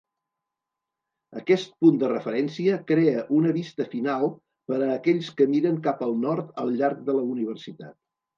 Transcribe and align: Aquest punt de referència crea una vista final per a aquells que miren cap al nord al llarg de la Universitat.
Aquest 1.41 1.75
punt 1.83 1.99
de 2.03 2.09
referència 2.11 2.79
crea 2.93 3.25
una 3.41 3.51
vista 3.59 3.87
final 3.93 4.25
per 4.73 4.79
a 4.79 4.89
aquells 4.95 5.31
que 5.37 5.49
miren 5.53 5.79
cap 5.91 6.03
al 6.09 6.17
nord 6.25 6.51
al 6.65 6.75
llarg 6.83 7.07
de 7.13 7.17
la 7.21 7.29
Universitat. 7.37 7.97